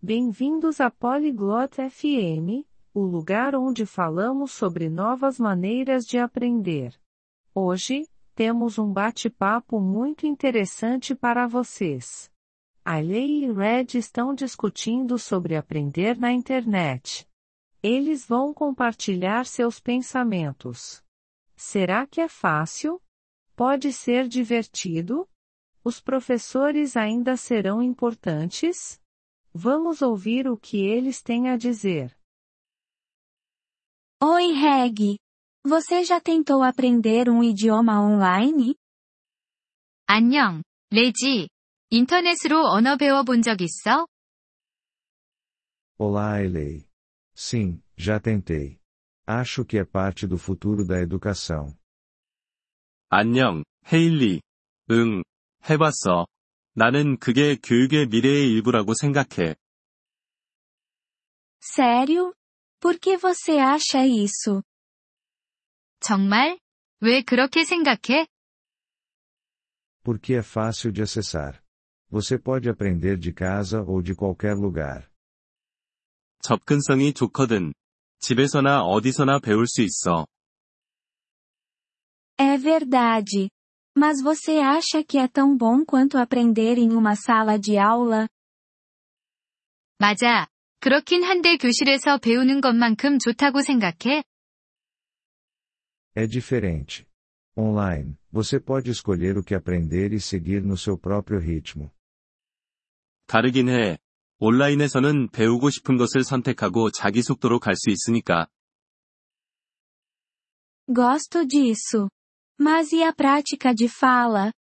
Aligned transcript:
Bem-vindos 0.00 0.80
à 0.80 0.92
Polyglot 0.92 1.74
FM, 1.90 2.64
o 2.94 3.00
lugar 3.00 3.56
onde 3.56 3.84
falamos 3.84 4.52
sobre 4.52 4.88
novas 4.88 5.40
maneiras 5.40 6.06
de 6.06 6.16
aprender. 6.18 6.94
Hoje, 7.52 8.08
temos 8.32 8.78
um 8.78 8.92
bate-papo 8.92 9.80
muito 9.80 10.24
interessante 10.24 11.16
para 11.16 11.48
vocês. 11.48 12.30
A 12.84 13.00
Lei 13.00 13.42
e 13.44 13.52
Red 13.52 13.98
estão 13.98 14.36
discutindo 14.36 15.18
sobre 15.18 15.56
aprender 15.56 16.16
na 16.16 16.30
internet. 16.30 17.28
Eles 17.82 18.24
vão 18.24 18.54
compartilhar 18.54 19.46
seus 19.46 19.80
pensamentos. 19.80 21.02
Será 21.56 22.06
que 22.06 22.20
é 22.20 22.28
fácil? 22.28 23.02
Pode 23.56 23.92
ser 23.92 24.28
divertido? 24.28 25.28
Os 25.82 26.00
professores 26.00 26.96
ainda 26.96 27.36
serão 27.36 27.82
importantes? 27.82 29.00
Vamos 29.57 30.01
ouvir 30.01 30.47
o 30.47 30.57
que 30.57 30.77
eles 30.77 31.21
têm 31.21 31.49
a 31.49 31.57
dizer. 31.57 32.15
Oi, 34.21 34.51
Reg. 34.53 35.17
Você 35.65 36.03
já 36.03 36.19
tentou 36.19 36.63
aprender 36.63 37.29
um 37.29 37.43
idioma 37.43 38.01
online? 38.01 38.75
안녕, 40.07 40.61
레지. 40.91 41.49
인터넷으로 41.89 42.65
언어 42.65 42.97
배워본 42.97 43.41
적 43.41 43.61
있어? 43.61 44.07
Olá, 45.97 46.41
Elei. 46.41 46.85
Sim, 47.35 47.81
já 47.97 48.19
tentei. 48.19 48.79
Acho 49.25 49.63
que 49.65 49.77
é 49.77 49.85
parte 49.85 50.27
do 50.27 50.37
futuro 50.37 50.85
da 50.85 50.99
educação. 50.99 51.73
안녕, 53.09 53.63
헤일리. 53.91 54.41
응, 54.91 55.23
해봤어. 55.69 56.27
나는 56.78 57.18
그게 57.18 57.56
교육의 57.56 58.06
미래의 58.06 58.52
일부라고 58.52 58.94
생각해. 58.94 59.56
Sério? 61.60 62.32
Por 62.80 63.00
que 63.00 63.16
você 63.16 63.58
acha 63.58 64.06
isso? 64.06 64.62
정말? 65.98 66.60
왜 67.00 67.22
그렇게 67.22 67.64
생각해? 67.64 68.28
Porque 70.04 70.34
é 70.34 70.42
fácil 70.42 70.92
de 70.92 71.02
acessar. 71.02 71.60
Você 72.12 72.38
pode 72.38 72.70
aprender 72.70 73.18
de 73.18 73.32
casa 73.32 73.82
ou 73.82 74.00
de 74.00 74.14
qualquer 74.14 74.54
lugar. 74.54 75.10
접근성이 76.42 77.12
좋거든. 77.12 77.74
집에서나 78.20 78.84
어디서나 78.84 79.40
배울 79.40 79.66
수 79.66 79.82
있어. 79.82 80.28
É 82.38 82.56
verdade. 82.56 83.50
Mas 83.97 84.21
você 84.21 84.59
acha 84.59 85.03
que 85.03 85.17
é 85.17 85.27
tão 85.27 85.55
bom 85.55 85.85
quanto 85.85 86.17
aprender 86.17 86.77
em 86.77 86.93
uma 86.93 87.15
sala 87.15 87.57
de 87.59 87.77
aula? 87.77 88.27
맞아. 89.99 90.47
그렇긴 90.79 91.23
한데 91.23 91.57
교실에서 91.57 92.17
배우는 92.17 92.59
것만큼 92.61 93.19
좋다고 93.19 93.61
생각해? 93.61 94.23
É 96.15 96.27
diferente. 96.27 97.05
Online, 97.55 98.17
você 98.31 98.59
pode 98.59 98.89
escolher 98.89 99.37
o 99.37 99.43
que 99.43 99.55
aprender 99.55 100.11
e 100.11 100.19
seguir 100.19 100.63
no 100.63 100.75
seu 100.75 100.97
próprio 100.97 101.39
ritmo. 101.39 101.91
다르긴 103.27 103.69
해. 103.69 103.97
온라인에서는 104.39 105.29
배우고 105.29 105.69
싶은 105.69 105.97
것을 105.97 106.23
선택하고 106.23 106.91
자기 106.91 107.21
속도로 107.21 107.59
갈 107.59 107.75
수 107.75 107.89
있으니까. 107.89 108.47
Gosto 110.87 111.45
disso. 111.47 112.09
Mas 112.59 112.91
e 112.91 113.03
a 113.03 113.13
prática 113.13 113.73
de 113.73 113.87
fala? 113.87 114.51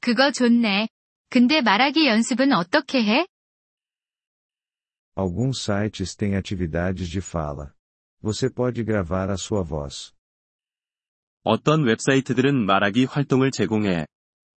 그거 0.00 0.30
좋네. 0.30 0.88
근데 1.30 1.60
말하기 1.60 2.06
연습은 2.06 2.52
어떻게 2.52 3.02
해? 3.04 3.26
Alguns 5.16 5.60
sites 5.60 6.14
têm 6.14 6.36
atividades 6.36 7.08
de 7.10 7.20
fala. 7.20 7.74
Você 8.22 8.48
pode 8.48 8.84
gravar 8.84 9.30
a 9.30 9.36
sua 9.36 9.62
voz. 9.62 10.12
어떤 11.42 11.84
웹사이트들은 11.84 12.66
말하기 12.66 13.04
활동을 13.06 13.50
제공해. 13.50 14.06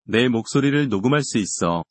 내 0.05 0.29
목소리를 0.29 0.89
녹음할 0.89 1.23
수 1.23 1.39
있어. 1.39 1.85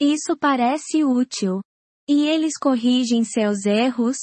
Isso 0.00 0.36
parece 0.38 1.02
útil. 1.02 1.62
E 2.08 2.28
eles 2.28 2.52
corrigem 2.60 3.24
seus 3.24 3.66
erros? 3.66 4.18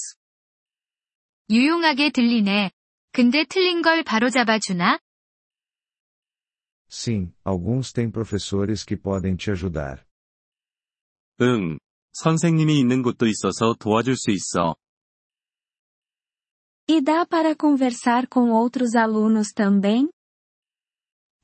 유용하게 1.50 2.12
들리네. 2.12 2.72
근데 3.18 3.46
틀린 3.48 3.82
걸 3.82 4.04
바로잡아 4.04 4.60
주나? 4.60 5.00
Sim, 6.90 7.34
alguns 7.44 7.92
têm 7.92 8.12
professores 8.12 8.84
que 8.86 8.96
podem 8.96 9.36
te 9.36 9.52
ajudar. 9.52 10.06
응. 11.42 11.80
선생님이 12.14 12.80
있는 12.80 13.02
곳도 13.02 13.26
있어서 13.28 13.74
도와줄 13.80 14.16
수 14.16 14.30
있어. 14.32 14.76
E 16.88 17.02
dá 17.02 17.26
para 17.26 17.56
conversar 17.56 18.28
com 18.28 18.52
outros 18.52 18.96
alunos 18.96 19.54
também? 19.54 20.10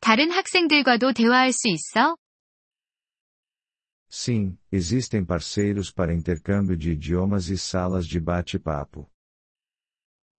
다른 0.02 0.31
학생들과도 0.31 1.14
대화할 1.14 1.52
수 1.53 1.68
있어? 1.70 2.16
Sim, 4.12 4.58
existem 4.72 5.24
parceiros 5.24 5.92
para 5.92 6.14
intercâmbio 6.14 6.75
de 6.75 6.92
idiomas 6.92 7.50
e 7.50 7.58
salas 7.58 8.06
de 8.08 8.20
bate-papo. 8.20 9.09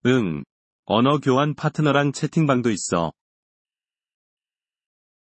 응. 0.05 0.43
언어 0.86 1.20
교환 1.20 1.56
파트너랑 1.56 2.12
채팅방도 2.12 2.70
있어. 2.70 3.12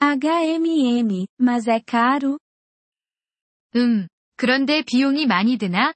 HMM, 0.02 1.28
mas 1.40 1.68
é 1.70 1.80
caro? 1.88 2.40
음. 3.76 4.08
그런데 4.36 4.82
비용이 4.82 5.28
많이 5.28 5.58
드나? 5.58 5.94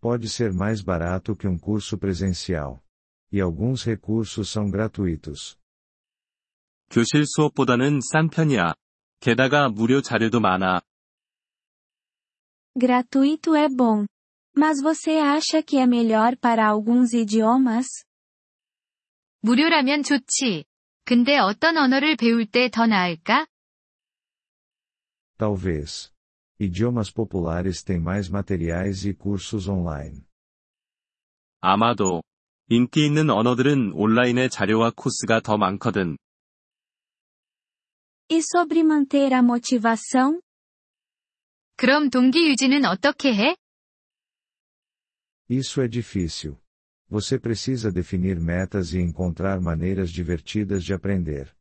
Pode 0.00 0.26
ser 0.28 0.54
mais 0.54 0.82
barato 0.82 1.36
que 1.36 1.46
um 1.46 1.58
curso 1.58 1.98
presencial. 1.98 2.82
E 3.30 3.40
alguns 3.42 3.84
recursos 3.84 4.48
são 4.48 4.70
gratuitos. 4.70 5.58
교실 6.88 7.26
수업보다는 7.26 8.00
싼 8.00 8.30
편이야. 8.30 8.74
게다가 9.20 9.68
무료 9.68 10.00
자료도 10.00 10.40
많아. 10.40 10.80
Gratuito 12.78 13.54
é 13.54 13.68
bom. 13.68 14.06
Mas 14.58 14.80
você 14.80 15.18
acha 15.18 15.62
que 15.62 15.76
é 15.76 15.86
melhor 15.86 16.34
para 16.38 16.66
alguns 16.66 17.12
idiomas? 17.12 17.86
무료라면 19.42 20.02
좋지. 20.02 20.64
근데 21.04 21.36
어떤 21.38 21.76
언어를 21.76 22.16
배울 22.16 22.46
때 22.46 22.70
더 22.70 22.86
나을까? 22.86 23.46
Talvez. 25.38 26.10
Idiomas 26.58 27.12
populares 27.12 27.84
têm 27.84 28.00
mais 28.00 28.30
materiais 28.30 29.04
e 29.04 29.12
cursos 29.14 29.68
online. 29.68 30.24
아마도. 31.60 32.22
인기 32.68 33.04
있는 33.04 33.28
언어들은 33.28 33.92
온라인의 33.92 34.48
자료와 34.48 34.92
코스가 34.96 35.40
더 35.40 35.58
많거든. 35.58 36.16
E 38.30 38.40
sobre 38.40 38.80
manter 38.80 39.34
a 39.34 39.40
motivação? 39.40 40.40
그럼 41.76 42.08
동기 42.08 42.48
유지는 42.48 42.86
어떻게 42.86 43.34
해? 43.34 43.54
Isso 45.49 45.81
é 45.81 45.87
difícil. 45.87 46.57
Você 47.09 47.37
precisa 47.37 47.91
definir 47.91 48.39
metas 48.39 48.93
e 48.93 48.99
encontrar 48.99 49.59
maneiras 49.59 50.09
divertidas 50.09 50.83
de 50.83 50.93
aprender. 50.93 51.53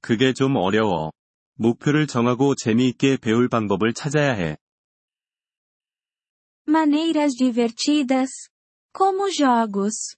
그게 0.00 0.32
좀 0.32 0.56
어려워. 0.56 1.12
목표를 1.56 2.06
정하고 2.06 2.54
재미있게 2.54 3.18
배울 3.18 3.48
방법을 3.48 3.92
찾아야 3.94 4.32
해. 4.32 4.56
Maneiras 6.66 7.36
divertidas? 7.36 8.30
Como 8.96 9.30
jogos. 9.30 10.16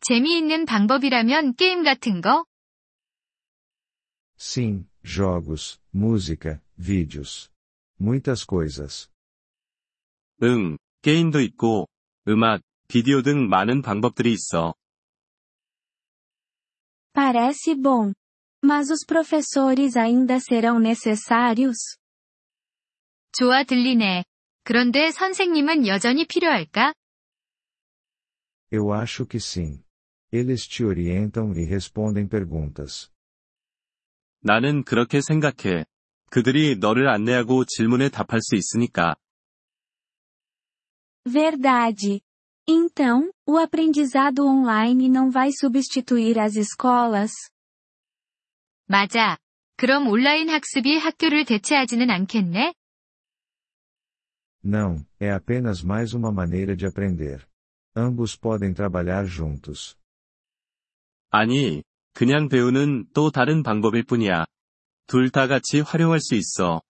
재미있는 0.00 0.64
방법이라면 0.64 1.54
게임 1.56 1.82
같은 1.82 2.20
거? 2.20 2.44
Sim, 4.38 4.86
jogos, 5.04 5.78
música, 5.92 6.62
vídeos. 6.76 7.50
Muitas 8.00 8.44
coisas. 8.46 9.08
응, 10.42 10.78
게임도 11.03 11.41
있고, 11.41 11.89
음악, 12.29 12.61
비디오 12.87 13.21
등 13.21 13.49
많은 13.49 13.81
방법들이 13.81 14.31
있어. 14.31 14.73
Parece 17.13 17.75
bom. 17.75 18.13
Mas 18.63 18.89
os 18.89 19.05
professores 19.05 19.97
ainda 19.97 20.39
serão 20.39 20.79
necessários? 20.79 21.97
좋아 23.33 23.65
들리네. 23.65 24.23
그런데 24.63 25.11
선생님은 25.11 25.87
여전히 25.87 26.25
필요할까? 26.25 26.93
Eu 28.71 28.93
acho 28.93 29.27
que 29.27 29.39
sim. 29.39 29.83
Eles 30.31 30.65
te 30.67 30.85
orientam 30.85 31.51
e 31.57 31.65
respondem 31.65 32.29
perguntas. 32.29 33.09
나는 34.39 34.85
그렇게 34.85 35.19
생각해. 35.19 35.85
그들이 36.31 36.77
너를 36.77 37.09
안내하고 37.09 37.65
질문에 37.65 38.07
답할 38.07 38.39
수 38.41 38.55
있으니까. 38.55 39.15
Verdade. 41.26 42.20
Então, 42.66 43.30
o 43.46 43.56
aprendizado 43.56 44.46
online 44.46 45.08
não 45.08 45.30
vai 45.30 45.50
substituir 45.52 46.38
as 46.38 46.56
escolas? 46.56 47.32
맞아. 48.86 49.36
그럼 49.76 50.08
온라인 50.08 50.48
학습이 50.48 50.98
학교를 50.98 51.44
대체하지는 51.44 52.10
않겠네? 52.10 52.72
Não, 54.64 55.06
é 55.20 55.30
apenas 55.30 55.82
mais 55.82 56.12
uma 56.14 56.32
maneira 56.32 56.76
de 56.76 56.86
aprender. 56.86 57.46
Ambos 57.96 58.36
podem 58.36 58.74
trabalhar 58.74 59.24
juntos. 59.24 59.96
아니, 61.30 61.82
그냥 62.12 62.48
배우는 62.48 63.06
또 63.12 63.30
다른 63.30 63.62
방법일 63.62 64.04
뿐이야. 64.04 64.46
둘 65.06 65.30
다 65.30 65.46
같이 65.46 65.80
활용할 65.80 66.20
수 66.20 66.34
있어. 66.34 66.82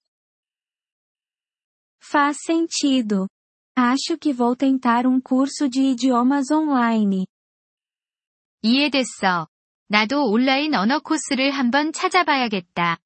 Faz 2.02 2.38
sentido. 2.46 3.28
Acho 3.76 4.18
que 4.18 4.32
vou 4.32 4.56
tentar 4.56 5.06
um 5.06 5.20
curso 5.20 5.68
de 5.68 5.80
idiomas 5.80 6.50
online. 6.50 7.26
이해됐어. 8.62 9.46
나도 9.88 10.30
온라인 10.30 10.74
언어 10.74 11.00
코스를 11.00 11.50
한번 11.52 11.92
찾아봐야겠다. 11.92 12.98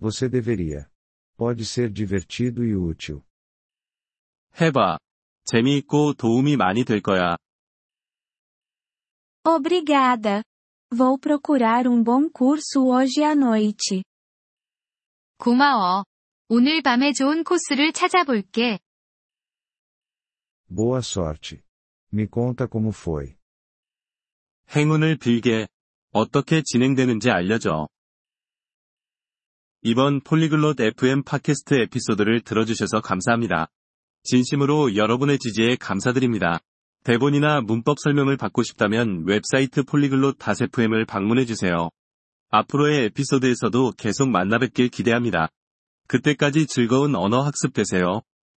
Você 0.00 0.28
deveria. 0.28 0.88
Pode 1.36 1.64
ser 1.64 1.92
divertido 1.92 2.64
e 2.64 2.74
útil. 2.74 3.22
해봐. 4.60 4.98
재미있고 5.44 6.14
도움이 6.14 6.56
많이 6.56 6.84
될 6.84 7.00
거야. 7.00 7.36
Obrigada. 9.44 10.42
Vou 10.92 11.18
procurar 11.18 11.86
um 11.86 12.02
bom 12.02 12.28
curso 12.28 12.88
hoje 12.90 13.22
à 13.22 13.34
noite. 13.34 14.02
고마워. 15.38 16.04
오늘 16.47 16.83
밤에 16.83 17.11
좋은 17.11 17.43
코스를 17.43 17.91
찾아볼게. 17.91 18.77
Boa 20.69 20.99
sorte. 20.99 21.61
Me 22.13 22.27
conta 22.31 22.67
como 22.71 22.89
foi. 22.89 23.35
행운을 24.75 25.17
빌게. 25.17 25.67
어떻게 26.11 26.61
진행되는지 26.63 27.31
알려줘. 27.31 27.87
이번 29.81 30.21
폴리글롯 30.21 30.79
FM 30.81 31.23
팟캐스트 31.23 31.73
에피소드를 31.81 32.41
들어주셔서 32.41 33.01
감사합니다. 33.01 33.67
진심으로 34.21 34.95
여러분의 34.95 35.39
지지에 35.39 35.77
감사드립니다. 35.77 36.59
대본이나 37.05 37.61
문법 37.61 37.97
설명을 37.99 38.37
받고 38.37 38.61
싶다면 38.61 39.23
웹사이트 39.25 39.81
폴리글롯 39.81 40.37
FM을 40.39 41.05
방문해주세요. 41.05 41.89
앞으로의 42.49 43.05
에피소드에서도 43.05 43.93
계속 43.97 44.29
만나뵙길 44.29 44.89
기대합니다. 44.89 45.49
그때까지 46.07 46.67
즐거운 46.67 47.15
언어 47.15 47.41
학습 47.41 47.73
되세요. 47.73 48.21